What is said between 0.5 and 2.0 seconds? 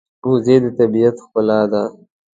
د طبیعت ښکلا ده